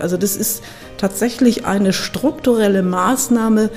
[0.00, 0.62] Also das ist
[0.98, 3.70] tatsächlich eine strukturelle Maßnahme,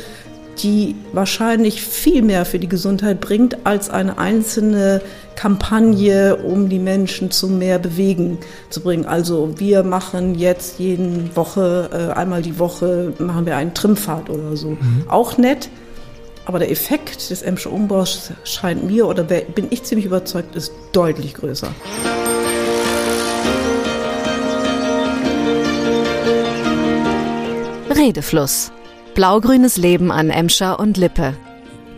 [0.63, 5.01] die wahrscheinlich viel mehr für die Gesundheit bringt als eine einzelne
[5.35, 9.05] Kampagne, um die Menschen zu mehr Bewegen zu bringen.
[9.05, 14.57] Also wir machen jetzt jeden Woche, äh, einmal die Woche, machen wir einen Trimfahrt oder
[14.57, 14.71] so.
[14.71, 15.05] Mhm.
[15.07, 15.69] Auch nett,
[16.45, 21.35] aber der Effekt des Emscher Umbaus scheint mir, oder bin ich ziemlich überzeugt, ist deutlich
[21.35, 21.69] größer.
[27.99, 28.71] Redefluss.
[29.13, 31.35] Blaugrünes Leben an Emscher und Lippe.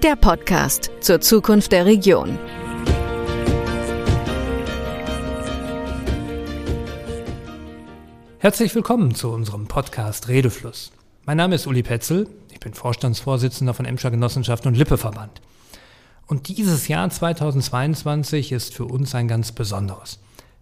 [0.02, 2.40] Der Podcast zur Zukunft der Region.
[8.40, 10.92] Herzlich willkommen zu unserem Podcast Redefluss.
[11.28, 15.40] Mein Name ist Uli Petzel, ich bin Vorstandsvorsitzender von Emscher Genossenschaft und Lippeverband.
[16.26, 20.18] Und dieses Jahr 2022 ist für uns ein ganz besonderes.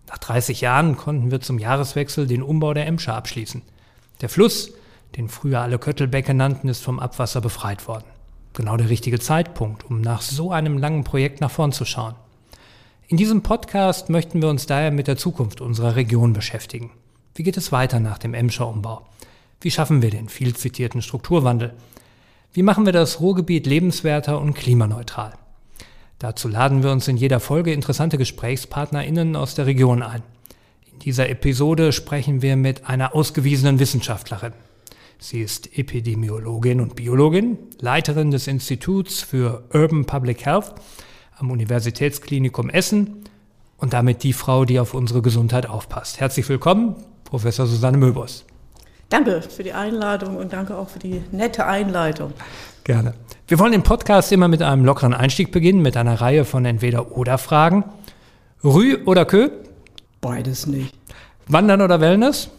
[0.09, 3.61] Nach 30 Jahren konnten wir zum Jahreswechsel den Umbau der Emscher abschließen.
[4.19, 4.73] Der Fluss
[5.17, 8.05] den früher alle Köttelbecke nannten, ist vom Abwasser befreit worden.
[8.53, 12.15] Genau der richtige Zeitpunkt, um nach so einem langen Projekt nach vorn zu schauen.
[13.07, 16.91] In diesem Podcast möchten wir uns daher mit der Zukunft unserer Region beschäftigen.
[17.33, 19.05] Wie geht es weiter nach dem Emscher Umbau?
[19.61, 21.73] Wie schaffen wir den viel zitierten Strukturwandel?
[22.53, 25.33] Wie machen wir das Ruhrgebiet lebenswerter und klimaneutral?
[26.19, 30.21] Dazu laden wir uns in jeder Folge interessante GesprächspartnerInnen aus der Region ein.
[30.91, 34.53] In dieser Episode sprechen wir mit einer ausgewiesenen Wissenschaftlerin,
[35.21, 40.73] Sie ist Epidemiologin und Biologin, Leiterin des Instituts für Urban Public Health
[41.37, 43.25] am Universitätsklinikum Essen
[43.75, 46.21] und damit die Frau, die auf unsere Gesundheit aufpasst.
[46.21, 48.45] Herzlich willkommen, Professor Susanne Möbus.
[49.09, 52.31] Danke für die Einladung und danke auch für die nette Einleitung.
[52.85, 53.13] Gerne.
[53.45, 57.83] Wir wollen den Podcast immer mit einem lockeren Einstieg beginnen, mit einer Reihe von Entweder-Oder-Fragen.
[58.63, 59.49] Rü oder Kö?
[60.21, 60.95] Beides nicht.
[61.47, 62.51] Wandern oder Wellness?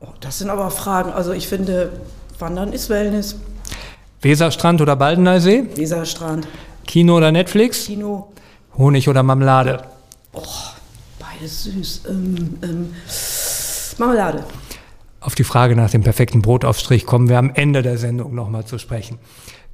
[0.00, 1.12] Oh, das sind aber Fragen.
[1.12, 1.92] Also ich finde,
[2.38, 3.36] Wandern ist Wellness.
[4.20, 5.68] Weserstrand oder Baldeneysee?
[5.76, 6.46] Weserstrand.
[6.86, 7.86] Kino oder Netflix?
[7.86, 8.32] Kino.
[8.76, 9.82] Honig oder Marmelade?
[10.32, 10.42] Oh,
[11.18, 12.02] beides süß.
[12.08, 12.94] Ähm, ähm,
[13.98, 14.44] Marmelade.
[15.20, 18.78] Auf die Frage nach dem perfekten Brotaufstrich kommen wir am Ende der Sendung nochmal zu
[18.78, 19.18] sprechen.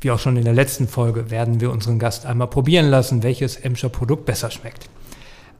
[0.01, 3.57] Wie auch schon in der letzten Folge werden wir unseren Gast einmal probieren lassen, welches
[3.57, 4.89] Emscher Produkt besser schmeckt.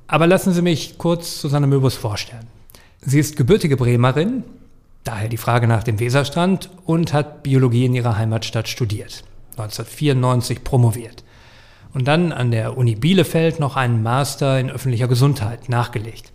[0.07, 2.47] Aber lassen Sie mich kurz Susanne Möbus vorstellen.
[3.05, 4.45] Sie ist gebürtige Bremerin,
[5.03, 9.25] daher die Frage nach dem Weserstrand und hat Biologie in ihrer Heimatstadt studiert.
[9.57, 11.25] 1994 promoviert.
[11.93, 16.33] Und dann an der Uni Bielefeld noch einen Master in öffentlicher Gesundheit nachgelegt.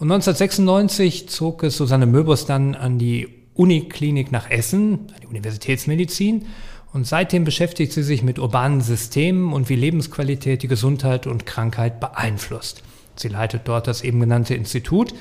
[0.00, 6.46] Und 1996 zog es Susanne Möbus dann an die Uniklinik nach Essen, an die Universitätsmedizin.
[6.92, 12.00] Und seitdem beschäftigt sie sich mit urbanen Systemen und wie Lebensqualität die Gesundheit und Krankheit
[12.00, 12.82] beeinflusst.
[13.14, 15.14] Sie leitet dort das eben genannte Institut,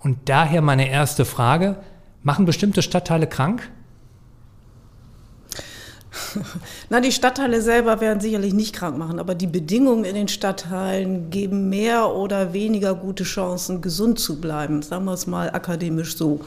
[0.00, 1.76] und daher meine erste Frage,
[2.22, 3.70] machen bestimmte Stadtteile krank?
[6.90, 11.30] Na, die Stadtteile selber werden sicherlich nicht krank machen, aber die Bedingungen in den Stadtteilen
[11.30, 14.82] geben mehr oder weniger gute Chancen, gesund zu bleiben.
[14.82, 16.40] Sagen wir es mal akademisch so.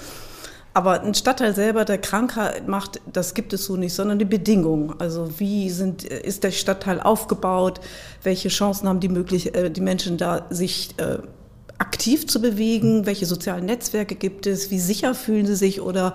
[0.75, 4.95] Aber ein Stadtteil selber, der Krankheit macht, das gibt es so nicht, sondern die Bedingungen.
[4.99, 7.79] Also wie sind, ist der Stadtteil aufgebaut?
[8.23, 11.19] Welche Chancen haben die, möglich, äh, die Menschen da, sich äh,
[11.77, 13.05] aktiv zu bewegen?
[13.05, 14.71] Welche sozialen Netzwerke gibt es?
[14.71, 16.13] Wie sicher fühlen sie sich oder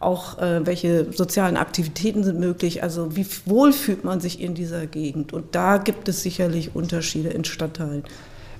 [0.00, 2.82] auch äh, welche sozialen Aktivitäten sind möglich?
[2.82, 5.32] Also wie wohl fühlt man sich in dieser Gegend?
[5.32, 8.04] Und da gibt es sicherlich Unterschiede in Stadtteilen.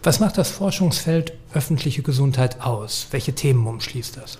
[0.02, 3.08] Was macht das Forschungsfeld öffentliche Gesundheit aus?
[3.10, 4.38] Welche Themen umschließt das?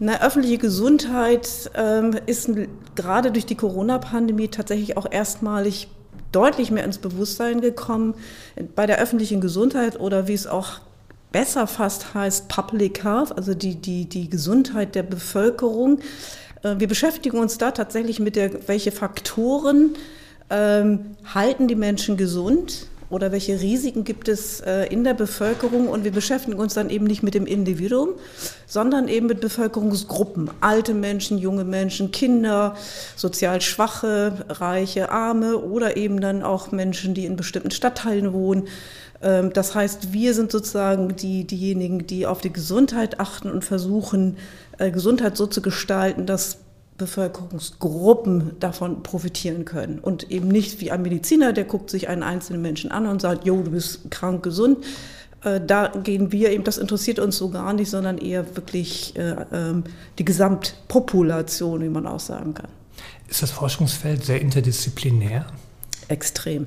[0.00, 2.50] Na, öffentliche Gesundheit ähm, ist
[2.94, 5.88] gerade durch die Corona-Pandemie tatsächlich auch erstmalig
[6.30, 8.14] deutlich mehr ins Bewusstsein gekommen.
[8.76, 10.80] Bei der öffentlichen Gesundheit oder wie es auch
[11.32, 16.00] besser fast heißt Public Health, also die, die, die Gesundheit der Bevölkerung.
[16.62, 19.94] Äh, wir beschäftigen uns da tatsächlich mit der, welche Faktoren
[20.50, 26.04] ähm, halten die Menschen gesund oder welche Risiken gibt es äh, in der Bevölkerung und
[26.04, 28.10] wir beschäftigen uns dann eben nicht mit dem Individuum,
[28.66, 32.76] sondern eben mit Bevölkerungsgruppen, alte Menschen, junge Menschen, Kinder,
[33.16, 38.68] sozial schwache, reiche, arme oder eben dann auch Menschen, die in bestimmten Stadtteilen wohnen.
[39.22, 44.36] Ähm, das heißt, wir sind sozusagen die, diejenigen, die auf die Gesundheit achten und versuchen,
[44.78, 46.58] äh, Gesundheit so zu gestalten, dass
[46.98, 50.00] Bevölkerungsgruppen davon profitieren können.
[50.00, 53.46] Und eben nicht wie ein Mediziner, der guckt sich einen einzelnen Menschen an und sagt,
[53.46, 54.84] jo, du bist krank, gesund.
[55.44, 59.36] Äh, da gehen wir eben, das interessiert uns so gar nicht, sondern eher wirklich äh,
[59.52, 59.84] ähm,
[60.18, 62.68] die Gesamtpopulation, wie man auch sagen kann.
[63.28, 65.46] Ist das Forschungsfeld sehr interdisziplinär?
[66.08, 66.66] Extrem.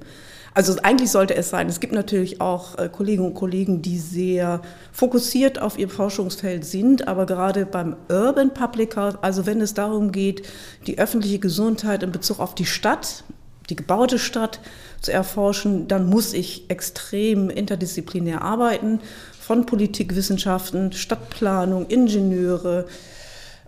[0.53, 1.69] Also eigentlich sollte es sein.
[1.69, 4.61] Es gibt natürlich auch äh, Kolleginnen und Kollegen, die sehr
[4.91, 10.11] fokussiert auf ihr Forschungsfeld sind, aber gerade beim Urban Public Health, also wenn es darum
[10.11, 10.45] geht,
[10.87, 13.23] die öffentliche Gesundheit in Bezug auf die Stadt,
[13.69, 14.59] die gebaute Stadt
[14.99, 18.99] zu erforschen, dann muss ich extrem interdisziplinär arbeiten,
[19.39, 22.85] von Politikwissenschaften, Stadtplanung, Ingenieure,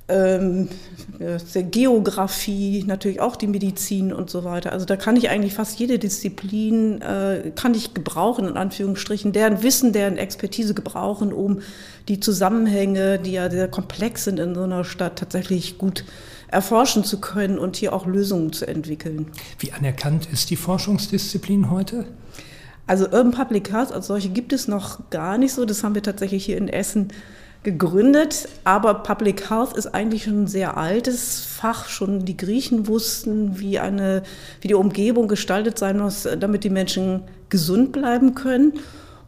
[0.10, 0.68] ähm,
[1.72, 4.74] Geografie, natürlich auch die Medizin und so weiter.
[4.74, 9.64] Also da kann ich eigentlich fast jede Disziplin, äh, kann ich gebrauchen, in Anführungsstrichen, deren
[9.64, 11.62] Wissen, deren Expertise gebrauchen, um
[12.10, 16.04] die Zusammenhänge, die ja sehr komplex sind in so einer Stadt, tatsächlich gut
[16.50, 19.28] erforschen zu können und hier auch Lösungen zu entwickeln.
[19.60, 22.06] Wie anerkannt ist die Forschungsdisziplin heute?
[22.86, 25.64] Also Urban Public Health als solche gibt es noch gar nicht so.
[25.64, 27.08] Das haben wir tatsächlich hier in Essen
[27.64, 31.88] gegründet, aber Public Health ist eigentlich schon ein sehr altes Fach.
[31.88, 34.24] Schon die Griechen wussten, wie, eine,
[34.62, 38.74] wie die Umgebung gestaltet sein muss, damit die Menschen gesund bleiben können.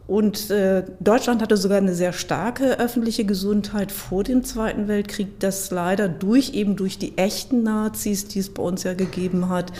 [0.06, 5.70] Und äh, Deutschland hatte sogar eine sehr starke öffentliche Gesundheit vor dem Zweiten Weltkrieg, das
[5.72, 9.72] leider durch eben durch die echten Nazis, die es bei uns ja gegeben hat,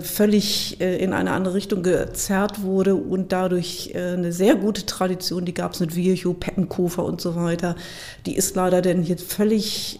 [0.00, 5.44] völlig äh, in eine andere Richtung gezerrt wurde und dadurch äh, eine sehr gute Tradition,
[5.44, 7.76] die gab es mit Virchow, Peppenkofer und so weiter,
[8.24, 9.98] die ist leider dann jetzt völlig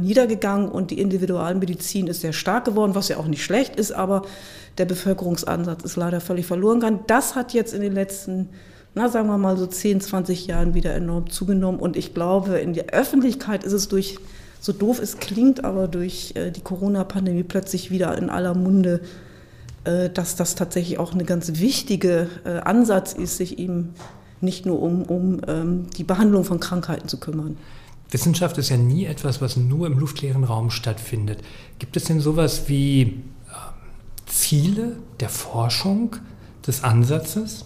[0.00, 4.22] niedergegangen und die Individualmedizin ist sehr stark geworden, was ja auch nicht schlecht ist, aber
[4.78, 7.00] der Bevölkerungsansatz ist leider völlig verloren gegangen.
[7.06, 8.48] Das hat jetzt in den letzten
[8.94, 11.78] na, sagen wir mal so 10, 20 Jahren wieder enorm zugenommen.
[11.78, 14.18] Und ich glaube, in der Öffentlichkeit ist es durch
[14.60, 19.00] so doof es klingt, aber durch äh, die Corona-Pandemie plötzlich wieder in aller Munde,
[19.84, 23.94] äh, dass das tatsächlich auch eine ganz wichtige äh, Ansatz ist, sich eben
[24.42, 27.56] nicht nur um, um ähm, die Behandlung von Krankheiten zu kümmern.
[28.10, 31.40] Wissenschaft ist ja nie etwas, was nur im luftleeren Raum stattfindet.
[31.78, 33.22] Gibt es denn sowas wie ähm,
[34.26, 36.16] Ziele der Forschung,
[36.66, 37.64] des Ansatzes?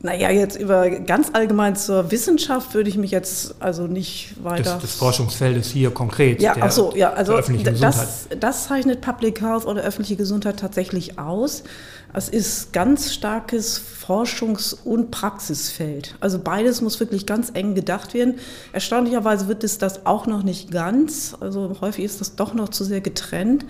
[0.00, 4.74] Naja, jetzt über ganz allgemein zur Wissenschaft würde ich mich jetzt also nicht weiter.
[4.74, 6.40] Des, des Forschungsfeldes hier konkret.
[6.40, 11.64] Ja, ach so, ja, also das, das zeichnet Public Health oder öffentliche Gesundheit tatsächlich aus.
[12.12, 16.14] Es ist ganz starkes Forschungs- und Praxisfeld.
[16.20, 18.36] Also beides muss wirklich ganz eng gedacht werden.
[18.72, 21.36] Erstaunlicherweise wird es das auch noch nicht ganz.
[21.40, 23.66] Also häufig ist das doch noch zu sehr getrennt.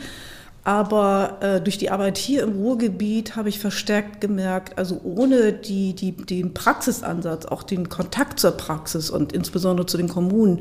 [0.64, 5.94] Aber äh, durch die Arbeit hier im Ruhrgebiet habe ich verstärkt gemerkt, also ohne die,
[5.94, 10.60] die, den Praxisansatz, auch den Kontakt zur Praxis und insbesondere zu den Kommunen,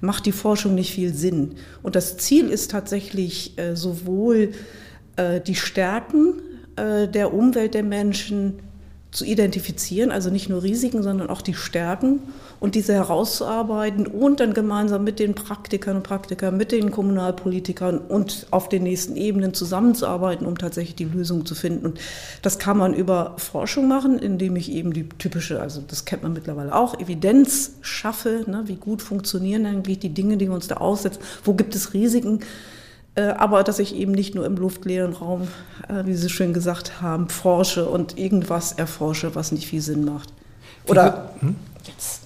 [0.00, 1.56] macht die Forschung nicht viel Sinn.
[1.82, 4.52] Und das Ziel ist tatsächlich äh, sowohl
[5.16, 6.40] äh, die Stärken
[6.76, 8.60] äh, der Umwelt der Menschen
[9.12, 12.20] zu identifizieren, also nicht nur Risiken, sondern auch die Stärken
[12.60, 18.46] und diese herauszuarbeiten und dann gemeinsam mit den Praktikern und Praktikern, mit den Kommunalpolitikern und
[18.50, 21.84] auf den nächsten Ebenen zusammenzuarbeiten, um tatsächlich die Lösung zu finden.
[21.84, 22.00] Und
[22.40, 26.32] das kann man über Forschung machen, indem ich eben die typische, also das kennt man
[26.32, 30.76] mittlerweile auch, Evidenz schaffe, ne, wie gut funktionieren eigentlich die Dinge, die wir uns da
[30.76, 32.40] aussetzen, wo gibt es Risiken
[33.20, 35.48] aber dass ich eben nicht nur im luftleeren Raum,
[35.88, 40.32] äh, wie Sie schön gesagt haben, forsche und irgendwas erforsche, was nicht viel Sinn macht.
[40.88, 41.56] Oder hm?
[41.86, 42.22] jetzt,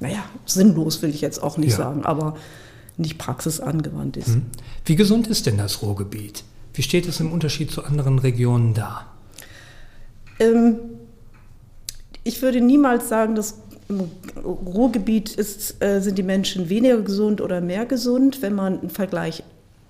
[0.00, 1.76] naja, sinnlos will ich jetzt auch nicht ja.
[1.76, 2.36] sagen, aber
[2.96, 4.28] nicht praxisangewandt ist.
[4.28, 4.46] Hm.
[4.84, 6.44] Wie gesund ist denn das Ruhrgebiet?
[6.74, 9.06] Wie steht es im Unterschied zu anderen Regionen da?
[10.38, 10.76] Ähm,
[12.24, 13.58] ich würde niemals sagen, dass
[13.88, 14.10] im
[14.42, 18.40] Ruhrgebiet ist, äh, sind die Menschen weniger gesund oder mehr gesund.
[18.40, 19.42] Wenn man einen Vergleich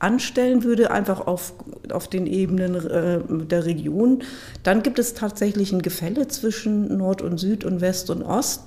[0.02, 1.54] anstellen würde, einfach auf,
[1.90, 4.22] auf den Ebenen äh, der Region,
[4.62, 8.64] dann gibt es tatsächlich ein Gefälle zwischen Nord und Süd und West und Ost.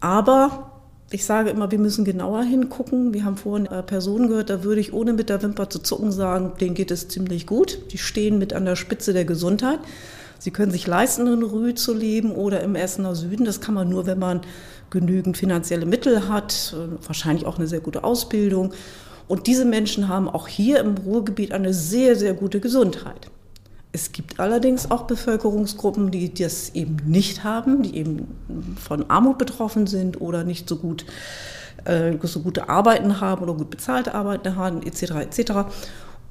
[0.00, 0.70] Aber
[1.10, 3.12] ich sage immer, wir müssen genauer hingucken.
[3.14, 6.12] Wir haben vorhin äh, Personen gehört, da würde ich ohne mit der Wimper zu zucken
[6.12, 7.92] sagen, denen geht es ziemlich gut.
[7.92, 9.80] Die stehen mit an der Spitze der Gesundheit.
[10.38, 13.44] Sie können sich leisten, in Rü zu leben oder im Essener Süden.
[13.44, 14.40] Das kann man nur, wenn man
[14.90, 18.72] genügend finanzielle Mittel hat, äh, wahrscheinlich auch eine sehr gute Ausbildung
[19.30, 23.30] und diese Menschen haben auch hier im Ruhrgebiet eine sehr, sehr gute Gesundheit.
[23.92, 28.26] Es gibt allerdings auch Bevölkerungsgruppen, die das eben nicht haben, die eben
[28.76, 31.04] von Armut betroffen sind oder nicht so gut
[31.84, 35.12] äh, so gute Arbeiten haben oder gut bezahlte Arbeiten haben, etc.
[35.20, 35.52] etc.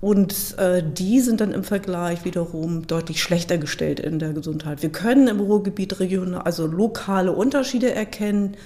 [0.02, 4.82] Und äh, die sind dann im Vergleich wiederum deutlich schlechter gestellt in der Gesundheit.
[4.82, 8.58] Wir können im Ruhrgebiet regional, also lokale Unterschiede erkennen.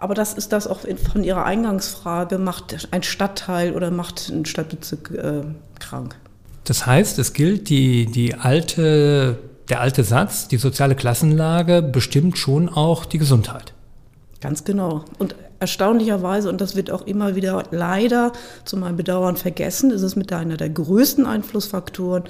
[0.00, 0.80] Aber das ist das auch
[1.12, 5.42] von Ihrer Eingangsfrage, macht ein Stadtteil oder macht ein Stadtbezirk äh,
[5.78, 6.16] krank.
[6.64, 9.38] Das heißt, es gilt die, die alte,
[9.68, 13.74] der alte Satz, die soziale Klassenlage bestimmt schon auch die Gesundheit.
[14.40, 15.04] Ganz genau.
[15.18, 18.32] Und erstaunlicherweise, und das wird auch immer wieder leider
[18.64, 22.24] zu meinem Bedauern vergessen, ist es mit einer der größten Einflussfaktoren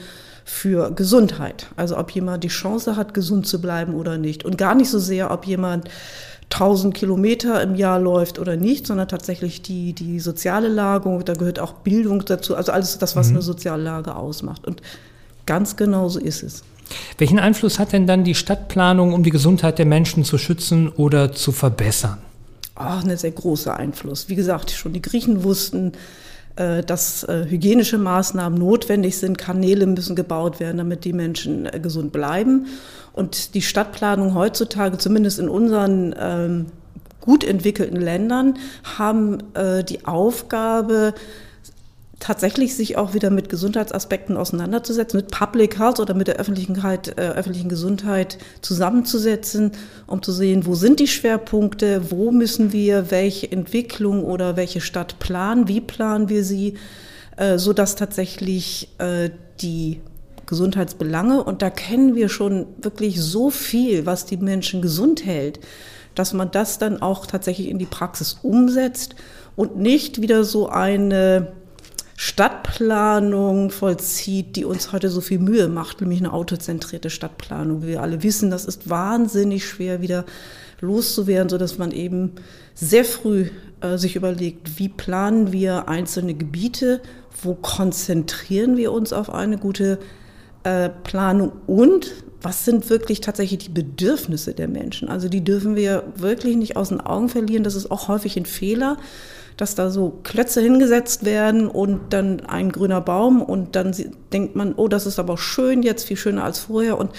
[0.44, 1.68] für Gesundheit.
[1.76, 4.44] Also ob jemand die Chance hat, gesund zu bleiben oder nicht.
[4.44, 5.88] Und gar nicht so sehr, ob jemand
[6.52, 11.60] 1000 Kilometer im Jahr läuft oder nicht, sondern tatsächlich die, die soziale Lage, da gehört
[11.60, 13.36] auch Bildung dazu, also alles das, was mhm.
[13.36, 14.66] eine soziale Lage ausmacht.
[14.66, 14.82] Und
[15.46, 16.62] ganz genau so ist es.
[17.18, 21.32] Welchen Einfluss hat denn dann die Stadtplanung, um die Gesundheit der Menschen zu schützen oder
[21.32, 22.18] zu verbessern?
[22.76, 24.28] Oh, eine sehr große Einfluss.
[24.28, 25.92] Wie gesagt, schon die Griechen wussten,
[26.56, 29.38] äh, dass äh, hygienische Maßnahmen notwendig sind.
[29.38, 32.66] Kanäle müssen gebaut werden, damit die Menschen äh, gesund bleiben.
[33.12, 36.66] Und die Stadtplanung heutzutage, zumindest in unseren ähm,
[37.20, 38.58] gut entwickelten Ländern,
[38.96, 41.14] haben äh, die Aufgabe,
[42.20, 47.30] tatsächlich sich auch wieder mit Gesundheitsaspekten auseinanderzusetzen, mit Public Health oder mit der Öffentlichkeit, äh,
[47.30, 49.72] öffentlichen Gesundheit zusammenzusetzen,
[50.06, 55.18] um zu sehen, wo sind die Schwerpunkte, wo müssen wir welche Entwicklung oder welche Stadt
[55.18, 56.74] planen, wie planen wir sie,
[57.36, 59.30] äh, so dass tatsächlich äh,
[59.62, 60.00] die
[60.50, 61.42] Gesundheitsbelange.
[61.42, 65.60] Und da kennen wir schon wirklich so viel, was die Menschen gesund hält,
[66.14, 69.14] dass man das dann auch tatsächlich in die Praxis umsetzt
[69.56, 71.52] und nicht wieder so eine
[72.16, 77.86] Stadtplanung vollzieht, die uns heute so viel Mühe macht, nämlich eine autozentrierte Stadtplanung.
[77.86, 80.26] Wir alle wissen, das ist wahnsinnig schwer wieder
[80.80, 82.32] loszuwerden, sodass man eben
[82.74, 83.48] sehr früh
[83.80, 87.00] äh, sich überlegt, wie planen wir einzelne Gebiete,
[87.42, 89.98] wo konzentrieren wir uns auf eine gute
[91.04, 92.12] Planung und
[92.42, 95.08] was sind wirklich tatsächlich die Bedürfnisse der Menschen?
[95.08, 97.64] Also die dürfen wir wirklich nicht aus den Augen verlieren.
[97.64, 98.96] Das ist auch häufig ein Fehler,
[99.56, 103.94] dass da so Klötze hingesetzt werden und dann ein grüner Baum und dann
[104.32, 107.10] denkt man, oh, das ist aber schön jetzt, viel schöner als vorher und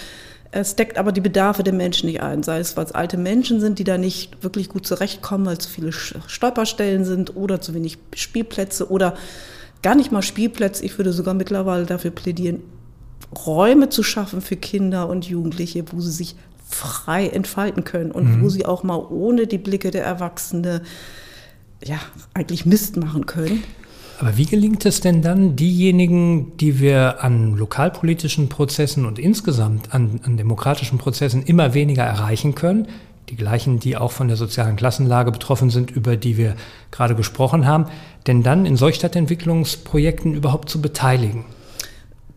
[0.53, 3.62] es deckt aber die Bedarfe der Menschen nicht ein, sei es, weil es alte Menschen
[3.62, 8.00] sind, die da nicht wirklich gut zurechtkommen, weil zu viele Stolperstellen sind oder zu wenig
[8.15, 9.15] Spielplätze oder
[9.81, 10.83] gar nicht mal Spielplätze.
[10.83, 12.63] Ich würde sogar mittlerweile dafür plädieren,
[13.46, 16.36] Räume zu schaffen für Kinder und Jugendliche, wo sie sich
[16.68, 18.44] frei entfalten können und mhm.
[18.44, 20.82] wo sie auch mal ohne die Blicke der Erwachsenen
[21.84, 22.00] ja,
[22.34, 23.63] eigentlich Mist machen können.
[24.20, 30.20] Aber wie gelingt es denn dann, diejenigen, die wir an lokalpolitischen Prozessen und insgesamt an,
[30.24, 32.88] an, demokratischen Prozessen immer weniger erreichen können,
[33.30, 36.56] die gleichen, die auch von der sozialen Klassenlage betroffen sind, über die wir
[36.92, 37.86] gerade gesprochen haben,
[38.28, 41.46] denn dann in solch Stadtentwicklungsprojekten überhaupt zu beteiligen?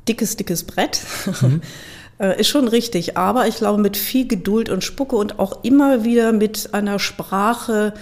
[0.09, 1.01] Dickes, dickes Brett.
[1.41, 1.61] Mhm.
[2.21, 6.05] Äh, ist schon richtig, aber ich glaube mit viel Geduld und Spucke und auch immer
[6.05, 7.93] wieder mit einer Sprache,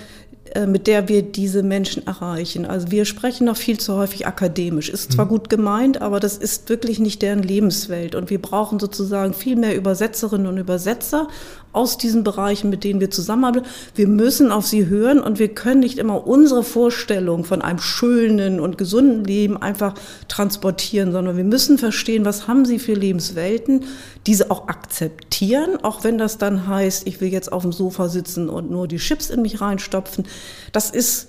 [0.54, 2.66] äh, mit der wir diese Menschen erreichen.
[2.66, 4.90] Also wir sprechen noch viel zu häufig akademisch.
[4.90, 5.30] Ist zwar mhm.
[5.30, 8.14] gut gemeint, aber das ist wirklich nicht deren Lebenswelt.
[8.14, 11.28] Und wir brauchen sozusagen viel mehr Übersetzerinnen und Übersetzer
[11.72, 13.66] aus diesen Bereichen, mit denen wir zusammenarbeiten.
[13.94, 18.60] Wir müssen auf sie hören und wir können nicht immer unsere Vorstellung von einem schönen
[18.60, 19.94] und gesunden Leben einfach
[20.28, 23.84] transportieren, sondern wir müssen verstehen, was haben sie für Lebenswelten,
[24.26, 28.48] diese auch akzeptieren, auch wenn das dann heißt, ich will jetzt auf dem Sofa sitzen
[28.48, 30.24] und nur die Chips in mich reinstopfen.
[30.72, 31.28] Das ist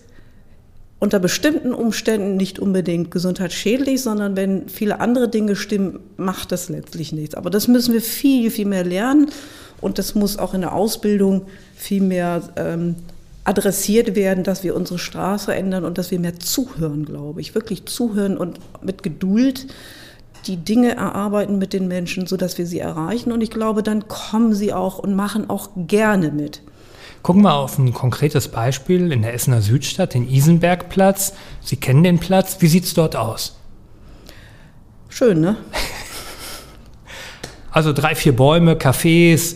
[1.03, 7.11] unter bestimmten Umständen nicht unbedingt gesundheitsschädlich, sondern wenn viele andere Dinge stimmen, macht das letztlich
[7.11, 7.35] nichts.
[7.35, 9.29] Aber das müssen wir viel, viel mehr lernen
[9.83, 11.43] und das muss auch in der Ausbildung
[11.75, 12.95] viel mehr ähm,
[13.43, 17.55] adressiert werden, dass wir unsere Straße ändern und dass wir mehr zuhören, glaube ich.
[17.55, 19.67] Wirklich zuhören und mit Geduld
[20.47, 23.31] die Dinge erarbeiten mit den Menschen, sodass wir sie erreichen.
[23.31, 26.61] Und ich glaube, dann kommen sie auch und machen auch gerne mit.
[27.21, 31.33] Gucken wir auf ein konkretes Beispiel in der Essener Südstadt, den Isenbergplatz.
[31.61, 32.57] Sie kennen den Platz.
[32.59, 33.57] Wie sieht es dort aus?
[35.07, 35.55] Schön, ne?
[37.71, 39.55] Also drei, vier Bäume, Cafés,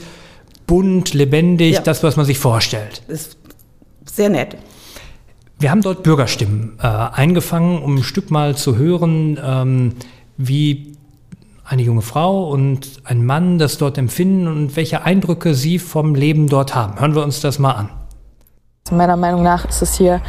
[0.67, 1.81] bunt, lebendig, ja.
[1.81, 3.01] das, was man sich vorstellt.
[3.07, 3.38] Ist
[4.05, 4.57] sehr nett.
[5.59, 9.93] Wir haben dort Bürgerstimmen äh, eingefangen, um ein Stück mal zu hören, ähm,
[10.38, 10.93] wie
[11.65, 16.47] eine junge Frau und ein Mann das dort empfinden und welche Eindrücke sie vom Leben
[16.47, 17.00] dort haben.
[17.00, 17.89] Hören wir uns das mal an.
[18.91, 20.22] Meiner Meinung nach ist es hier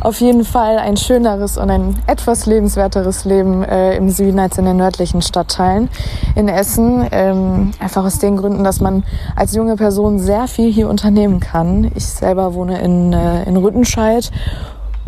[0.00, 4.64] auf jeden Fall ein schöneres und ein etwas lebenswerteres Leben äh, im Süden als in
[4.64, 5.88] den nördlichen Stadtteilen
[6.34, 7.06] in Essen.
[7.12, 9.04] Ähm, einfach aus den Gründen, dass man
[9.36, 11.90] als junge Person sehr viel hier unternehmen kann.
[11.94, 14.30] Ich selber wohne in, äh, in Rüttenscheid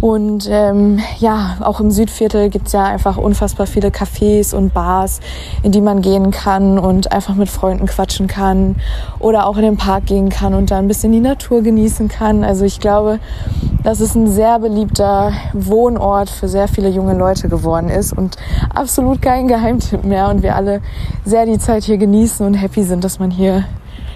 [0.02, 5.20] und ähm, ja, auch im Südviertel gibt's ja einfach unfassbar viele Cafés und Bars,
[5.62, 8.74] in die man gehen kann und einfach mit Freunden quatschen kann
[9.20, 12.42] oder auch in den Park gehen kann und da ein bisschen die Natur genießen kann.
[12.42, 13.20] Also ich glaube,
[13.84, 18.36] dass es ein sehr beliebter Wohnort für sehr viele junge Leute geworden ist und
[18.74, 20.80] absolut kein Geheimtipp mehr und wir alle
[21.24, 23.66] sehr die Zeit hier genießen und happy sind, dass man hier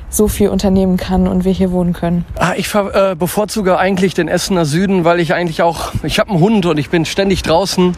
[0.08, 2.24] so viel unternehmen kann und wir hier wohnen können?
[2.36, 6.40] Ah, ich äh, bevorzuge eigentlich den Essener Süden, weil ich eigentlich auch, ich habe einen
[6.40, 7.96] Hund und ich bin ständig draußen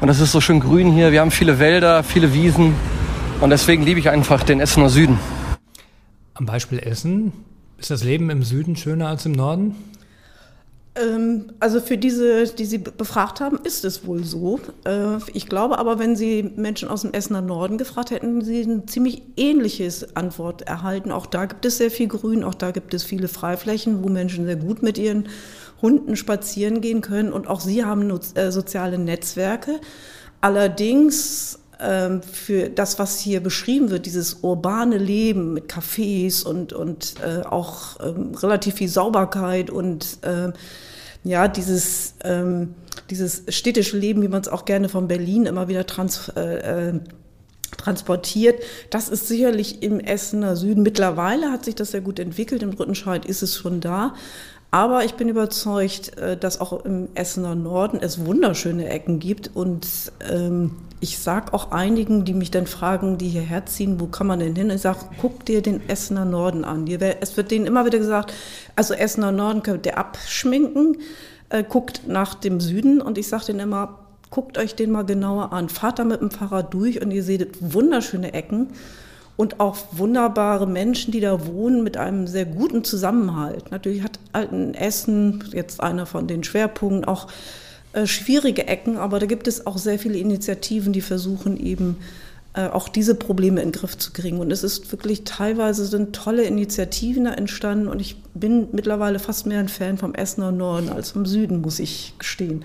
[0.00, 1.12] und das ist so schön grün hier.
[1.12, 2.74] Wir haben viele Wälder, viele Wiesen
[3.40, 5.18] Und deswegen liebe ich einfach den Essener Süden.
[6.34, 7.32] Am Beispiel Essen,
[7.78, 9.74] ist das Leben im Süden schöner als im Norden?
[11.00, 14.60] Ähm, also für diese, die Sie befragt haben, ist es wohl so.
[14.84, 18.86] Äh, ich glaube aber, wenn Sie Menschen aus dem Essener Norden gefragt hätten, Sie eine
[18.86, 21.12] ziemlich ähnliches Antwort erhalten.
[21.12, 24.44] Auch da gibt es sehr viel Grün, auch da gibt es viele Freiflächen, wo Menschen
[24.46, 25.28] sehr gut mit ihren
[25.82, 27.32] Hunden spazieren gehen können.
[27.32, 29.80] Und auch Sie haben äh, soziale Netzwerke.
[30.40, 37.14] Allerdings ähm, für das, was hier beschrieben wird, dieses urbane Leben mit Cafés und, und
[37.24, 40.52] äh, auch ähm, relativ viel Sauberkeit und äh,
[41.24, 42.74] ja, dieses, ähm,
[43.10, 47.00] dieses städtische Leben, wie man es auch gerne von Berlin immer wieder trans, äh, äh,
[47.76, 48.62] transportiert.
[48.90, 50.82] Das ist sicherlich im Essener Süden.
[50.82, 52.62] Mittlerweile hat sich das sehr gut entwickelt.
[52.62, 54.14] Im Rüttenscheid ist es schon da.
[54.70, 59.50] Aber ich bin überzeugt, äh, dass auch im Essener Norden es wunderschöne Ecken gibt.
[59.54, 59.86] Und
[60.30, 64.38] ähm, ich sage auch einigen, die mich dann fragen, die hierher ziehen, wo kann man
[64.38, 64.70] denn hin?
[64.70, 66.86] Ich sage, guck dir den Essener Norden an.
[66.86, 68.32] Es wird denen immer wieder gesagt,
[68.76, 70.98] also Essener Norden könnt ihr abschminken,
[71.48, 73.00] äh, guckt nach dem Süden.
[73.00, 73.98] Und ich sage denen immer,
[74.30, 75.68] guckt euch den mal genauer an.
[75.68, 78.68] Fahrt da mit dem Fahrrad durch und ihr seht wunderschöne Ecken
[79.40, 83.70] und auch wunderbare Menschen, die da wohnen, mit einem sehr guten Zusammenhalt.
[83.70, 87.26] Natürlich hat Altenessen jetzt einer von den Schwerpunkten auch
[87.94, 91.96] äh, schwierige Ecken, aber da gibt es auch sehr viele Initiativen, die versuchen eben
[92.52, 94.40] äh, auch diese Probleme in den Griff zu kriegen.
[94.40, 99.46] Und es ist wirklich teilweise sind tolle Initiativen da entstanden und ich bin mittlerweile fast
[99.46, 102.62] mehr ein Fan vom Essener Norden als vom Süden, muss ich gestehen.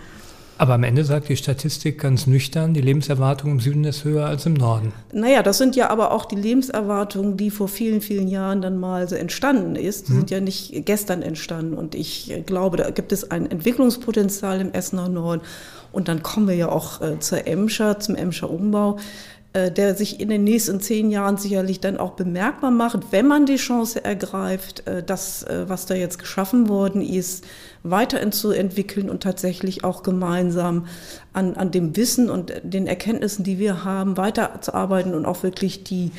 [0.57, 4.45] Aber am Ende sagt die Statistik ganz nüchtern, die Lebenserwartung im Süden ist höher als
[4.45, 4.93] im Norden.
[5.11, 9.07] Naja, das sind ja aber auch die Lebenserwartungen, die vor vielen, vielen Jahren dann mal
[9.09, 10.07] so entstanden ist.
[10.07, 10.17] Die mhm.
[10.17, 11.73] sind ja nicht gestern entstanden.
[11.73, 15.41] Und ich glaube, da gibt es ein Entwicklungspotenzial im Essener Norden.
[15.91, 18.97] Und dann kommen wir ja auch äh, zur Emscher, zum Emscher Umbau.
[19.55, 23.45] Äh, der sich in den nächsten zehn Jahren sicherlich dann auch bemerkbar macht, wenn man
[23.45, 27.45] die Chance ergreift, äh, das, äh, was da jetzt geschaffen worden ist,
[27.81, 30.87] weiterzuentwickeln und tatsächlich auch gemeinsam
[31.31, 36.11] an, an dem Wissen und den Erkenntnissen, die wir haben, weiterzuarbeiten und auch wirklich die,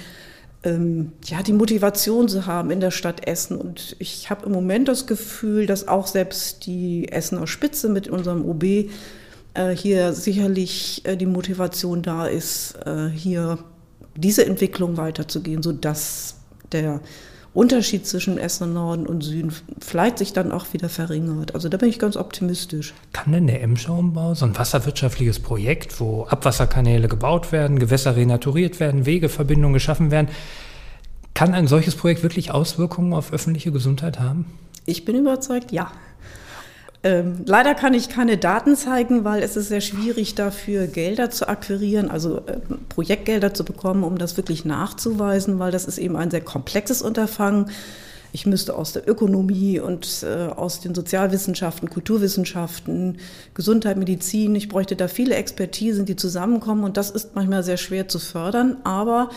[0.62, 3.59] ähm, ja, die Motivation zu haben in der Stadt Essen.
[3.59, 8.49] Und ich habe im Moment das Gefühl, dass auch selbst die Essener Spitze mit unserem
[8.49, 8.88] OB
[9.75, 13.59] hier sicherlich äh, die Motivation da ist, äh, hier
[14.16, 16.37] diese Entwicklung weiterzugehen, sodass
[16.73, 17.01] der
[17.57, 21.55] Unterschied zwischen Essen Norden und Süden vielleicht sich dann auch wieder verringert.
[21.55, 22.92] Also da bin ich ganz optimistisch.
[23.14, 29.07] Kann denn der Emscher-Umbau, so ein wasserwirtschaftliches Projekt, wo Abwasserkanäle gebaut werden, Gewässer renaturiert werden,
[29.07, 30.29] Wegeverbindungen geschaffen werden,
[31.33, 34.45] kann ein solches Projekt wirklich Auswirkungen auf öffentliche Gesundheit haben?
[34.85, 35.90] Ich bin überzeugt, ja.
[37.07, 41.49] Ähm, leider kann ich keine Daten zeigen, weil es ist sehr schwierig dafür Gelder zu
[41.49, 46.33] akquirieren, also äh, Projektgelder zu bekommen, um das wirklich nachzuweisen, weil das ist eben ein
[46.33, 47.71] sehr komplexes Unterfangen.
[48.33, 53.19] Ich müsste aus der Ökonomie und äh, aus den Sozialwissenschaften, Kulturwissenschaften,
[53.55, 58.09] Gesundheit, Medizin, ich bräuchte da viele Expertisen, die zusammenkommen und das ist manchmal sehr schwer
[58.09, 58.79] zu fördern.
[58.83, 59.31] Aber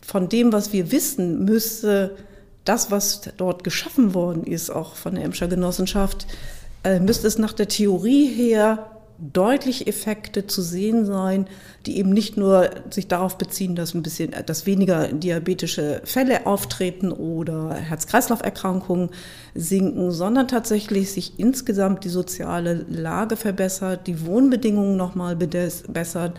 [0.00, 2.16] von dem, was wir wissen, müsste
[2.64, 6.26] das, was dort geschaffen worden ist, auch von der Emscher Genossenschaft,
[7.00, 11.46] müsste es nach der Theorie her deutlich Effekte zu sehen sein,
[11.86, 17.12] die eben nicht nur sich darauf beziehen, dass ein bisschen, dass weniger diabetische Fälle auftreten
[17.12, 19.10] oder Herz-Kreislauf-Erkrankungen
[19.54, 26.38] sinken, sondern tatsächlich sich insgesamt die soziale Lage verbessert, die Wohnbedingungen nochmal bessert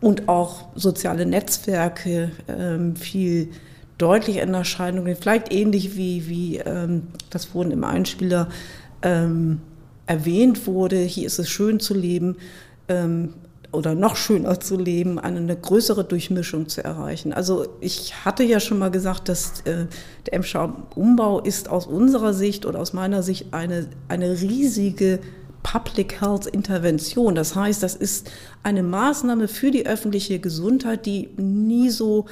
[0.00, 3.50] und auch soziale Netzwerke ähm, viel
[3.98, 8.48] deutlich in Erscheinung, vielleicht ähnlich wie, wie ähm, das wurden im Einspieler
[9.02, 9.60] ähm,
[10.12, 12.36] erwähnt wurde, hier ist es schön zu leben
[12.88, 13.32] ähm,
[13.72, 17.32] oder noch schöner zu leben, eine, eine, größere Durchmischung zu erreichen.
[17.32, 19.86] Also ich hatte ja schon mal gesagt, dass äh,
[20.26, 25.20] der Emscher Umbau ist aus unserer Sicht oder aus meiner Sicht eine, eine riesige
[25.62, 27.34] Public Health Intervention.
[27.34, 28.30] Das heißt, das ist
[28.62, 32.26] eine Maßnahme für die öffentliche Gesundheit, die nie so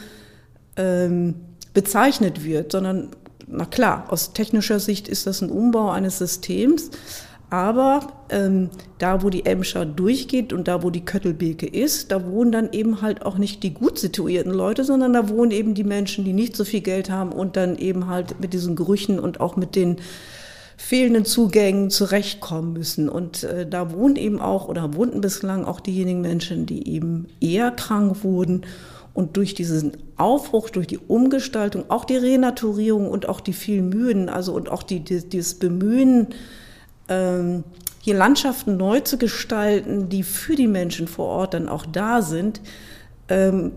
[0.76, 1.36] ähm,
[1.72, 3.08] bezeichnet wird, sondern
[3.46, 6.90] na klar, aus technischer Sicht ist das ein Umbau eines Systems,
[7.50, 12.52] aber ähm, da, wo die Emscher durchgeht und da, wo die Köttelbeke ist, da wohnen
[12.52, 16.24] dann eben halt auch nicht die gut situierten Leute, sondern da wohnen eben die Menschen,
[16.24, 19.56] die nicht so viel Geld haben und dann eben halt mit diesen Gerüchen und auch
[19.56, 19.96] mit den
[20.76, 23.08] fehlenden Zugängen zurechtkommen müssen.
[23.08, 27.72] Und äh, da wohnen eben auch oder wohnten bislang auch diejenigen Menschen, die eben eher
[27.72, 28.62] krank wurden.
[29.12, 34.28] Und durch diesen Aufbruch, durch die Umgestaltung, auch die Renaturierung und auch die vielen Mühen,
[34.28, 36.28] also und auch die, die, dieses Bemühen,
[37.10, 37.64] ähm,
[38.00, 42.62] hier Landschaften neu zu gestalten, die für die Menschen vor Ort dann auch da sind,
[43.28, 43.72] ähm,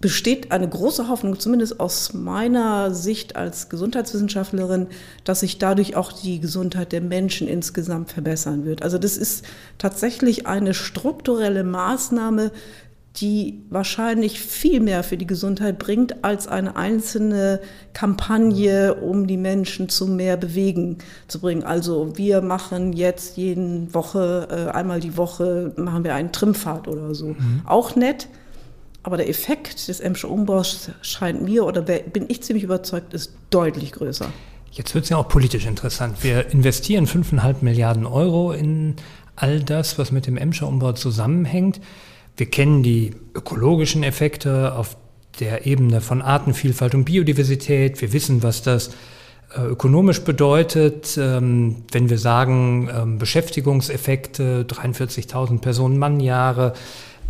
[0.00, 4.88] besteht eine große Hoffnung, zumindest aus meiner Sicht als Gesundheitswissenschaftlerin,
[5.24, 8.82] dass sich dadurch auch die Gesundheit der Menschen insgesamt verbessern wird.
[8.82, 9.44] Also das ist
[9.78, 12.52] tatsächlich eine strukturelle Maßnahme,
[13.16, 17.60] die wahrscheinlich viel mehr für die Gesundheit bringt als eine einzelne
[17.94, 21.62] Kampagne, um die Menschen zu mehr Bewegen zu bringen.
[21.62, 27.14] Also wir machen jetzt jeden Woche, äh, einmal die Woche machen wir einen Trimfahrt oder
[27.14, 27.28] so.
[27.28, 27.62] Mhm.
[27.64, 28.28] Auch nett.
[29.02, 33.92] Aber der Effekt des Emscher Umbaus scheint mir, oder bin ich ziemlich überzeugt, ist deutlich
[33.92, 34.26] größer.
[34.72, 36.24] Jetzt wird es ja auch politisch interessant.
[36.24, 38.96] Wir investieren 5,5 Milliarden Euro in
[39.36, 41.80] all das, was mit dem Emscher Umbau zusammenhängt.
[42.36, 44.96] Wir kennen die ökologischen Effekte auf
[45.40, 48.00] der Ebene von Artenvielfalt und Biodiversität.
[48.00, 48.90] Wir wissen, was das
[49.56, 56.74] äh, ökonomisch bedeutet, ähm, wenn wir sagen, ähm, Beschäftigungseffekte, 43.000 Personen Mannjahre,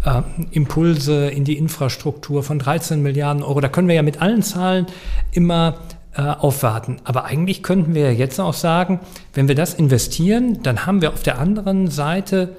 [0.05, 3.61] äh, Impulse in die Infrastruktur von 13 Milliarden Euro.
[3.61, 4.87] Da können wir ja mit allen Zahlen
[5.33, 5.79] immer
[6.16, 6.97] äh, aufwarten.
[7.05, 9.01] Aber eigentlich könnten wir jetzt auch sagen,
[9.35, 12.57] wenn wir das investieren, dann haben wir auf der anderen Seite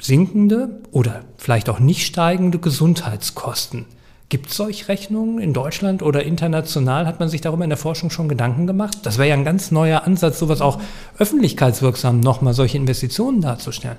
[0.00, 3.86] sinkende oder vielleicht auch nicht steigende Gesundheitskosten.
[4.28, 7.06] Gibt es solche Rechnungen in Deutschland oder international?
[7.06, 8.98] Hat man sich darüber in der Forschung schon Gedanken gemacht?
[9.04, 10.80] Das wäre ja ein ganz neuer Ansatz, sowas auch
[11.18, 13.96] öffentlichkeitswirksam nochmal solche Investitionen darzustellen.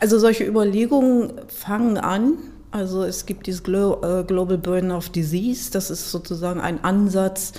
[0.00, 2.34] Also solche Überlegungen fangen an.
[2.70, 5.70] Also es gibt dieses äh, Global Burden of Disease.
[5.70, 7.52] Das ist sozusagen ein Ansatz,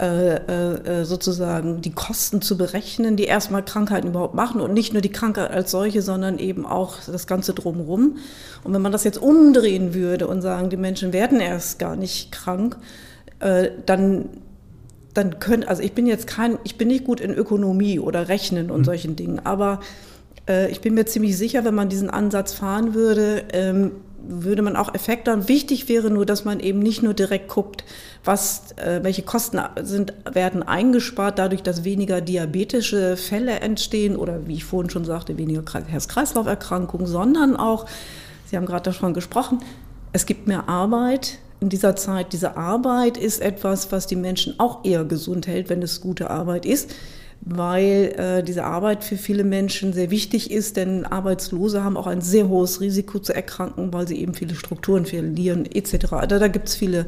[0.00, 5.02] äh, äh, sozusagen die Kosten zu berechnen, die erstmal Krankheiten überhaupt machen und nicht nur
[5.02, 8.16] die Krankheit als solche, sondern eben auch das Ganze drumherum.
[8.64, 12.32] Und wenn man das jetzt umdrehen würde und sagen, die Menschen werden erst gar nicht
[12.32, 12.76] krank,
[13.38, 14.30] äh, dann
[15.14, 18.72] dann können, also ich bin jetzt kein, ich bin nicht gut in Ökonomie oder Rechnen
[18.72, 18.84] und mhm.
[18.84, 19.78] solchen Dingen, aber
[20.48, 23.92] äh, ich bin mir ziemlich sicher, wenn man diesen Ansatz fahren würde, ähm,
[24.26, 25.48] würde man auch Effekte haben.
[25.48, 27.84] Wichtig wäre nur, dass man eben nicht nur direkt guckt,
[28.24, 34.54] was, äh, welche Kosten sind, werden eingespart, dadurch, dass weniger diabetische Fälle entstehen oder wie
[34.54, 37.86] ich vorhin schon sagte, weniger Herz-Kreislauf-Erkrankungen, sondern auch,
[38.46, 39.60] Sie haben gerade davon gesprochen,
[40.12, 42.34] es gibt mehr Arbeit, in dieser Zeit.
[42.34, 46.66] Diese Arbeit ist etwas, was die Menschen auch eher gesund hält, wenn es gute Arbeit
[46.66, 46.90] ist
[47.44, 52.22] weil äh, diese Arbeit für viele Menschen sehr wichtig ist, denn Arbeitslose haben auch ein
[52.22, 56.06] sehr hohes Risiko zu erkranken, weil sie eben viele Strukturen verlieren etc.
[56.26, 57.06] Da, da gibt es viele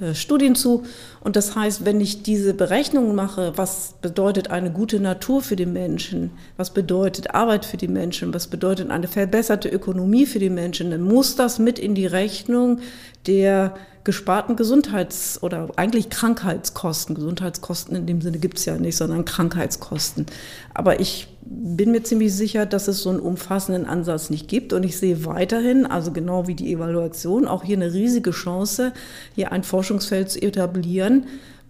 [0.00, 0.84] äh, Studien zu.
[1.24, 5.66] Und das heißt, wenn ich diese Berechnungen mache, was bedeutet eine gute Natur für die
[5.66, 10.90] Menschen, was bedeutet Arbeit für die Menschen, was bedeutet eine verbesserte Ökonomie für die Menschen,
[10.90, 12.80] dann muss das mit in die Rechnung
[13.26, 17.14] der gesparten Gesundheits- oder eigentlich Krankheitskosten.
[17.14, 20.26] Gesundheitskosten in dem Sinne gibt es ja nicht, sondern Krankheitskosten.
[20.74, 24.72] Aber ich bin mir ziemlich sicher, dass es so einen umfassenden Ansatz nicht gibt.
[24.72, 28.92] Und ich sehe weiterhin, also genau wie die Evaluation, auch hier eine riesige Chance,
[29.34, 31.13] hier ein Forschungsfeld zu etablieren,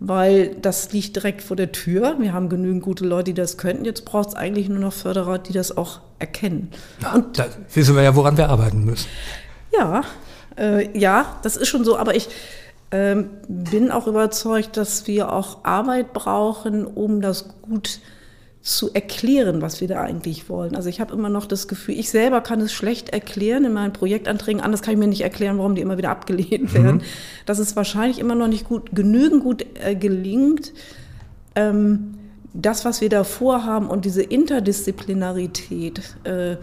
[0.01, 2.17] weil das liegt direkt vor der Tür.
[2.19, 3.85] Wir haben genügend gute Leute, die das könnten.
[3.85, 6.71] Jetzt braucht es eigentlich nur noch Förderer, die das auch erkennen.
[7.03, 9.09] Ja, und da wissen wir ja, woran wir arbeiten müssen.
[9.73, 10.03] Ja,
[10.59, 12.29] äh, ja, das ist schon so, aber ich
[12.91, 18.01] ähm, bin auch überzeugt, dass wir auch Arbeit brauchen, um das gut zu
[18.95, 20.75] erklären, was wir da eigentlich wollen.
[20.75, 23.93] Also ich habe immer noch das Gefühl, ich selber kann es schlecht erklären in meinen
[23.93, 24.63] Projektanträgen.
[24.63, 26.75] Anders kann ich mir nicht erklären, warum die immer wieder abgelehnt mhm.
[26.75, 26.97] werden.
[26.97, 27.03] Mhm.
[27.45, 30.73] Dass es wahrscheinlich immer noch nicht gut, genügend gut äh, gelingt,
[31.57, 32.15] ähm,
[32.55, 36.57] das, was wir da vorhaben und diese Interdisziplinarität äh,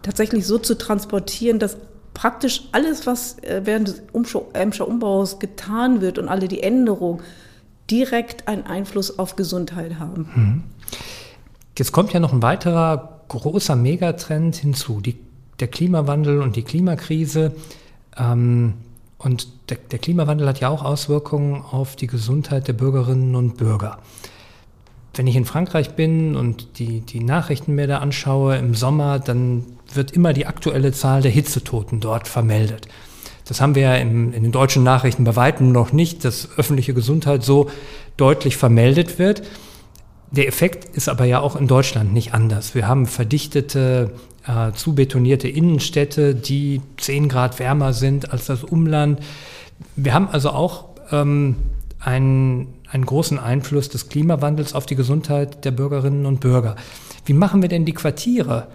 [0.00, 1.76] tatsächlich so zu transportieren, dass
[2.14, 4.02] praktisch alles, was äh, während des
[4.54, 7.20] Emscher Umbaus getan wird und alle die Änderungen
[7.90, 10.30] direkt einen Einfluss auf Gesundheit haben.
[10.34, 10.62] Mhm.
[11.78, 15.16] Jetzt kommt ja noch ein weiterer großer Megatrend hinzu, die,
[15.60, 17.52] der Klimawandel und die Klimakrise.
[18.16, 18.74] Ähm,
[19.18, 23.98] und der, der, Klimawandel hat ja auch Auswirkungen auf die Gesundheit der Bürgerinnen und Bürger.
[25.14, 29.64] Wenn ich in Frankreich bin und die, die Nachrichten mir da anschaue im Sommer, dann
[29.94, 32.88] wird immer die aktuelle Zahl der Hitzetoten dort vermeldet.
[33.44, 36.94] Das haben wir ja in, in den deutschen Nachrichten bei weitem noch nicht, dass öffentliche
[36.94, 37.70] Gesundheit so
[38.16, 39.42] deutlich vermeldet wird.
[40.32, 42.74] Der Effekt ist aber ja auch in Deutschland nicht anders.
[42.74, 44.12] Wir haben verdichtete,
[44.46, 49.20] äh, zubetonierte Innenstädte, die 10 Grad wärmer sind als das Umland.
[49.94, 51.56] Wir haben also auch ähm,
[52.00, 56.76] einen, einen großen Einfluss des Klimawandels auf die Gesundheit der Bürgerinnen und Bürger.
[57.26, 58.68] Wie machen wir denn die Quartiere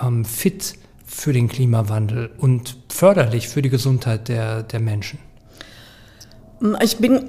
[0.00, 5.18] ähm, fit für den Klimawandel und förderlich für die Gesundheit der, der Menschen?
[6.82, 7.20] Ich bin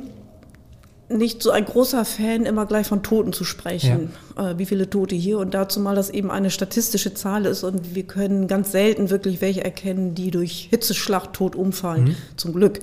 [1.08, 4.12] nicht so ein großer Fan, immer gleich von Toten zu sprechen.
[4.38, 4.52] Ja.
[4.52, 7.94] Äh, wie viele Tote hier und dazu mal, dass eben eine statistische Zahl ist und
[7.94, 12.06] wir können ganz selten wirklich welche erkennen, die durch Hitzeschlag tot umfallen.
[12.06, 12.16] Mhm.
[12.38, 12.80] Zum Glück.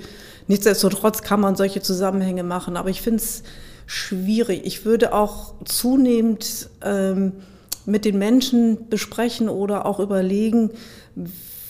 [0.47, 3.43] Nichtsdestotrotz kann man solche Zusammenhänge machen, aber ich finde es
[3.87, 4.63] schwierig.
[4.65, 7.33] Ich würde auch zunehmend ähm,
[7.87, 10.71] mit den Menschen besprechen oder auch überlegen,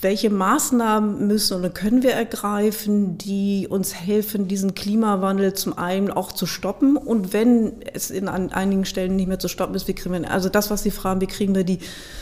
[0.02, 6.32] welche Maßnahmen müssen oder können wir ergreifen, die uns helfen, diesen Klimawandel zum einen auch
[6.32, 10.20] zu stoppen und wenn es in einigen Stellen nicht mehr zu stoppen ist, wie kriegen
[10.20, 11.78] wir, also das, was Sie fragen, wie kriegen wir die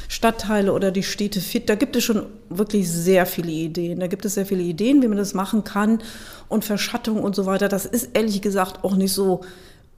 [0.09, 4.01] Stadtteile oder die Städte fit, da gibt es schon wirklich sehr viele Ideen.
[4.01, 6.01] Da gibt es sehr viele Ideen, wie man das machen kann
[6.49, 7.69] und Verschattung und so weiter.
[7.69, 9.43] Das ist ehrlich gesagt auch nicht so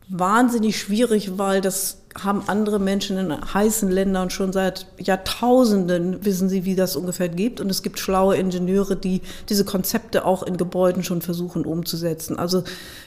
[0.08, 6.64] wahnsinnig schwierig, weil das haben andere Menschen in heißen Ländern schon seit Jahrtausenden, wissen sie,
[6.64, 7.60] wie das ungefähr geht.
[7.60, 12.38] Und es gibt schlaue Ingenieure, die diese Konzepte auch in Gebäuden schon versuchen umzusetzen.
[12.38, 12.64] Also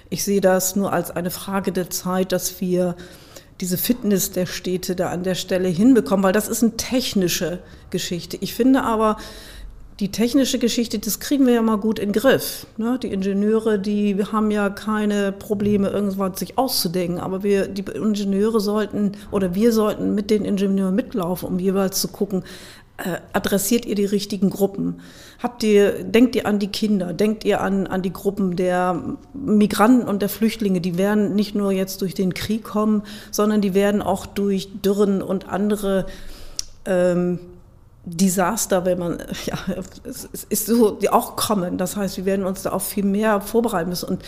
[0.10, 2.96] ich sehe das nur als eine Frage der Zeit, dass wir
[3.62, 8.38] diese Fitness der Städte da an der Stelle hinbekommen, weil das ist eine technische Geschichte.
[8.42, 9.18] Ich finde aber,
[10.00, 12.68] die technische Geschichte, das kriegen wir ja mal gut in den Griff.
[12.78, 13.00] Ne?
[13.02, 17.20] Die Ingenieure, die haben ja keine Probleme, irgendwas sich auszudenken.
[17.20, 22.10] Aber wir, die Ingenieure sollten oder wir sollten mit den Ingenieuren mitlaufen, um jeweils zu
[22.10, 22.44] gucken,
[22.98, 25.00] äh, adressiert ihr die richtigen Gruppen?
[25.42, 27.14] Habt ihr, denkt ihr an die Kinder?
[27.14, 30.82] Denkt ihr an, an die Gruppen der Migranten und der Flüchtlinge?
[30.82, 35.22] Die werden nicht nur jetzt durch den Krieg kommen, sondern die werden auch durch Dürren
[35.22, 36.06] und andere
[36.86, 37.40] ähm,
[38.06, 39.58] Desaster, wenn man, ja,
[40.04, 41.78] es ist so, die auch kommen.
[41.78, 44.10] Das heißt, wir werden uns da auch viel mehr vorbereiten müssen.
[44.10, 44.24] Und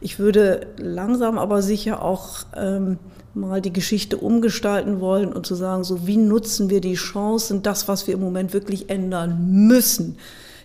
[0.00, 2.98] ich würde langsam aber sicher auch ähm,
[3.34, 7.88] mal die Geschichte umgestalten wollen und zu sagen, so wie nutzen wir die Chancen, das,
[7.88, 10.18] was wir im Moment wirklich ändern müssen.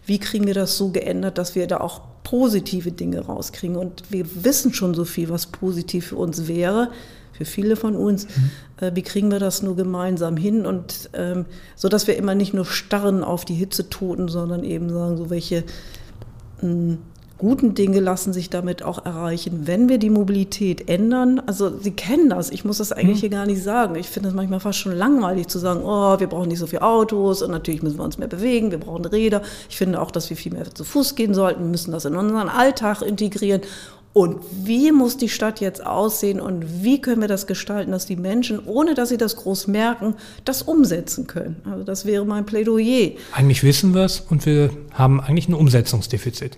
[0.06, 3.78] Wie kriegen wir das so geändert, dass wir da auch positive Dinge rauskriegen?
[3.78, 6.90] Und wir wissen schon so viel, was positiv für uns wäre
[7.38, 8.26] für viele von uns.
[8.26, 8.52] Mhm.
[8.80, 10.66] Äh, wie kriegen wir das nur gemeinsam hin?
[10.66, 15.18] Und ähm, so, dass wir immer nicht nur starren auf die Hitzetoten, sondern eben sagen,
[15.18, 15.64] so welche
[16.62, 16.98] mh, hm,
[17.38, 21.42] guten Dinge lassen sich damit auch erreichen, wenn wir die Mobilität ändern.
[21.46, 23.22] Also Sie kennen das, ich muss das eigentlich mhm.
[23.22, 23.96] hier gar nicht sagen.
[23.96, 26.82] Ich finde es manchmal fast schon langweilig zu sagen, oh, wir brauchen nicht so viele
[26.82, 29.42] Autos und natürlich müssen wir uns mehr bewegen, wir brauchen Räder.
[29.70, 32.16] Ich finde auch, dass wir viel mehr zu Fuß gehen sollten, wir müssen das in
[32.16, 33.62] unseren Alltag integrieren.
[34.18, 38.16] Und wie muss die Stadt jetzt aussehen und wie können wir das gestalten, dass die
[38.16, 41.58] Menschen, ohne dass sie das groß merken, das umsetzen können?
[41.70, 43.12] Also das wäre mein Plädoyer.
[43.32, 46.58] Eigentlich wissen wir es und wir haben eigentlich ein Umsetzungsdefizit.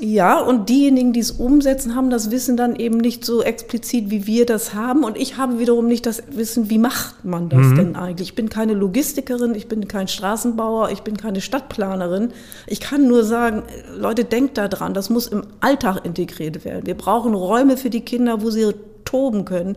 [0.00, 4.26] Ja, und diejenigen, die es umsetzen, haben das Wissen dann eben nicht so explizit, wie
[4.26, 5.04] wir das haben.
[5.04, 7.74] Und ich habe wiederum nicht das Wissen, wie macht man das mhm.
[7.74, 8.28] denn eigentlich?
[8.28, 12.32] Ich bin keine Logistikerin, ich bin kein Straßenbauer, ich bin keine Stadtplanerin.
[12.66, 13.62] Ich kann nur sagen,
[13.96, 16.86] Leute, denkt da dran, das muss im Alltag integriert werden.
[16.86, 18.72] Wir brauchen Räume für die Kinder, wo sie
[19.04, 19.76] toben können.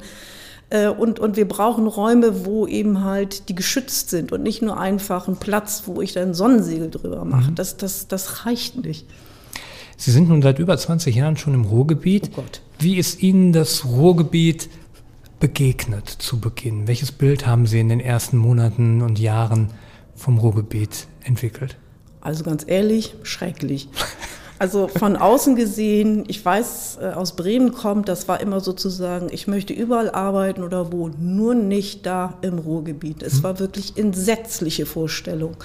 [0.69, 4.79] Äh, und, und wir brauchen Räume, wo eben halt die geschützt sind und nicht nur
[4.79, 7.51] einfach einen Platz, wo ich dann Sonnensegel drüber mache.
[7.51, 7.55] Mhm.
[7.55, 9.05] Das, das, das reicht nicht.
[10.01, 12.31] Sie sind nun seit über 20 Jahren schon im Ruhrgebiet.
[12.31, 12.61] Oh Gott.
[12.79, 14.67] Wie ist Ihnen das Ruhrgebiet
[15.39, 16.87] begegnet zu Beginn?
[16.87, 19.69] Welches Bild haben Sie in den ersten Monaten und Jahren
[20.15, 21.77] vom Ruhrgebiet entwickelt?
[22.19, 23.89] Also ganz ehrlich, schrecklich.
[24.57, 29.45] Also von außen gesehen, ich weiß, äh, aus Bremen kommt, das war immer sozusagen, ich
[29.45, 33.21] möchte überall arbeiten oder wo, nur nicht da im Ruhrgebiet.
[33.21, 33.43] Es hm.
[33.43, 35.57] war wirklich entsetzliche Vorstellung.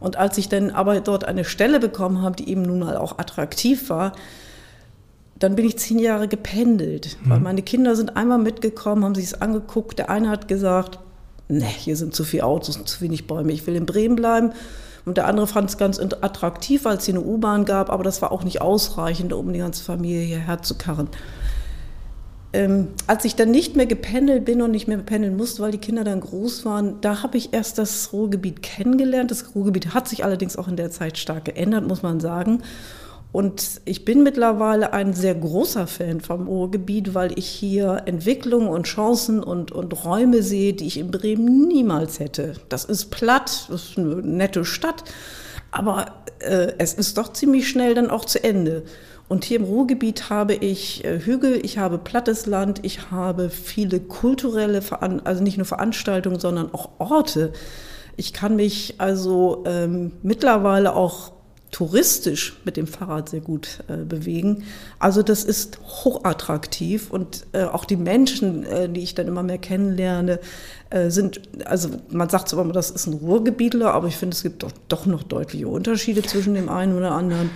[0.00, 3.18] Und als ich dann aber dort eine Stelle bekommen habe, die eben nun mal auch
[3.18, 4.12] attraktiv war,
[5.38, 7.16] dann bin ich zehn Jahre gependelt.
[7.22, 7.30] Mhm.
[7.30, 9.98] Weil meine Kinder sind einmal mitgekommen, haben sich es angeguckt.
[9.98, 10.98] Der eine hat gesagt,
[11.48, 14.52] ne, hier sind zu viele Autos und zu wenig Bäume, ich will in Bremen bleiben.
[15.04, 18.20] Und der andere fand es ganz attraktiv, weil es hier eine U-Bahn gab, aber das
[18.20, 21.08] war auch nicht ausreichend, um die ganze Familie hierher zu karren
[22.58, 25.78] ähm, als ich dann nicht mehr gependelt bin und nicht mehr pendeln musste, weil die
[25.78, 29.30] Kinder dann groß waren, da habe ich erst das Ruhrgebiet kennengelernt.
[29.30, 32.62] Das Ruhrgebiet hat sich allerdings auch in der Zeit stark geändert, muss man sagen.
[33.30, 38.88] Und ich bin mittlerweile ein sehr großer Fan vom Ruhrgebiet, weil ich hier Entwicklungen und
[38.88, 42.54] Chancen und, und Räume sehe, die ich in Bremen niemals hätte.
[42.68, 45.04] Das ist platt, das ist eine nette Stadt,
[45.70, 48.84] aber äh, es ist doch ziemlich schnell dann auch zu Ende.
[49.28, 54.00] Und hier im Ruhrgebiet habe ich äh, Hügel, ich habe plattes Land, ich habe viele
[54.00, 57.52] kulturelle, Veran also nicht nur Veranstaltungen, sondern auch Orte.
[58.16, 61.32] Ich kann mich also ähm, mittlerweile auch
[61.70, 64.64] touristisch mit dem Fahrrad sehr gut äh, bewegen.
[64.98, 69.58] Also das ist hochattraktiv und äh, auch die Menschen, äh, die ich dann immer mehr
[69.58, 70.40] kennenlerne,
[70.90, 74.42] äh, sind, also man sagt zwar immer, das ist ein Ruhrgebietler, aber ich finde, es
[74.42, 77.50] gibt doch, doch noch deutliche Unterschiede zwischen dem einen oder anderen.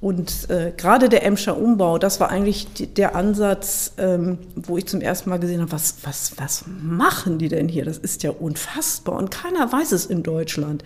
[0.00, 4.86] Und äh, gerade der Emscher Umbau, das war eigentlich die, der Ansatz, ähm, wo ich
[4.86, 7.84] zum ersten Mal gesehen habe, was, was, was machen die denn hier?
[7.84, 10.84] Das ist ja unfassbar und keiner weiß es in Deutschland.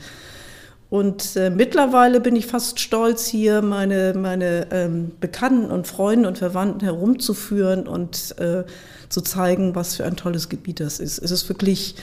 [0.90, 6.38] Und äh, mittlerweile bin ich fast stolz, hier meine, meine ähm, Bekannten und Freunde und
[6.38, 8.64] Verwandten herumzuführen und äh,
[9.09, 11.18] zu zeigen, was für ein tolles Gebiet das ist.
[11.18, 11.97] Es ist wirklich,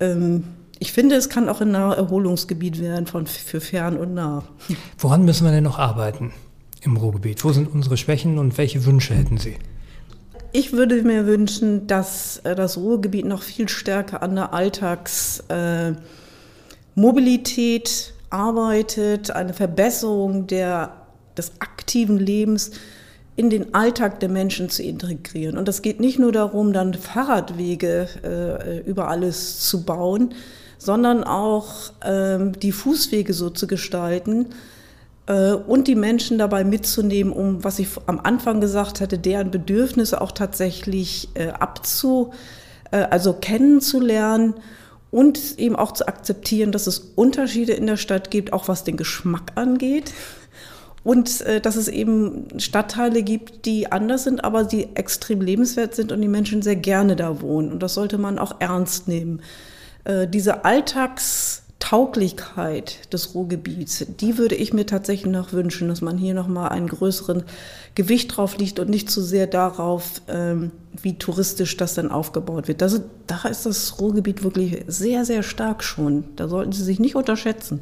[0.00, 0.44] ähm,
[0.78, 4.42] ich finde, es kann auch ein Naherholungsgebiet werden von, für fern und nah.
[4.98, 6.32] Woran müssen wir denn noch arbeiten
[6.82, 7.44] im Ruhrgebiet?
[7.44, 9.56] Wo sind unsere Schwächen und welche Wünsche hätten Sie?
[10.52, 16.25] Ich würde mir wünschen, dass äh, das Ruhrgebiet noch viel stärker an der Alltagsmobilität äh,
[18.30, 20.92] arbeitet, eine Verbesserung der,
[21.36, 22.72] des aktiven Lebens
[23.36, 25.58] in den Alltag der Menschen zu integrieren.
[25.58, 30.34] Und das geht nicht nur darum, dann Fahrradwege äh, über alles zu bauen,
[30.78, 34.46] sondern auch ähm, die Fußwege so zu gestalten
[35.26, 40.20] äh, und die Menschen dabei mitzunehmen, um, was ich am Anfang gesagt hatte, deren Bedürfnisse
[40.20, 42.32] auch tatsächlich äh, abzu,
[42.90, 44.54] äh, also kennenzulernen
[45.10, 48.96] und eben auch zu akzeptieren, dass es Unterschiede in der Stadt gibt, auch was den
[48.96, 50.12] Geschmack angeht.
[51.04, 56.10] Und äh, dass es eben Stadtteile gibt, die anders sind, aber die extrem lebenswert sind
[56.10, 57.70] und die Menschen sehr gerne da wohnen.
[57.70, 59.40] Und das sollte man auch ernst nehmen.
[60.02, 60.64] Äh, diese
[61.86, 66.88] Alltagstauglichkeit des Ruhrgebiets, die würde ich mir tatsächlich noch wünschen, dass man hier nochmal einen
[66.88, 67.44] größeren
[67.94, 72.66] Gewicht drauf liegt und nicht zu so sehr darauf, ähm, wie touristisch das dann aufgebaut
[72.66, 72.82] wird.
[72.82, 76.24] Das, da ist das Ruhrgebiet wirklich sehr, sehr stark schon.
[76.36, 77.80] Da sollten Sie sich nicht unterschätzen.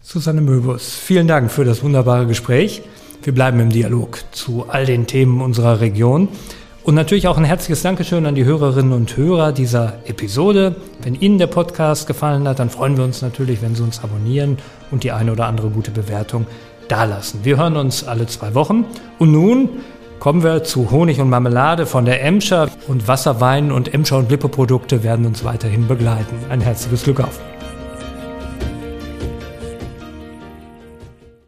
[0.00, 2.82] Susanne Möbus, vielen Dank für das wunderbare Gespräch.
[3.22, 6.28] Wir bleiben im Dialog zu all den Themen unserer Region.
[6.84, 10.74] Und natürlich auch ein herzliches Dankeschön an die Hörerinnen und Hörer dieser Episode.
[11.00, 14.58] Wenn Ihnen der Podcast gefallen hat, dann freuen wir uns natürlich, wenn Sie uns abonnieren
[14.90, 16.44] und die eine oder andere gute Bewertung
[16.88, 17.40] dalassen.
[17.44, 18.84] Wir hören uns alle zwei Wochen.
[19.20, 19.68] Und nun
[20.18, 24.48] kommen wir zu Honig und Marmelade von der Emscher und Wasserwein und Emscher und Lippe
[24.48, 26.36] Produkte werden uns weiterhin begleiten.
[26.48, 27.38] Ein herzliches Glück auf.